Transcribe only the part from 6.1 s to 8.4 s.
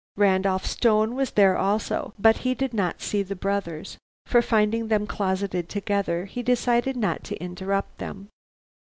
he decided not to interrupt them.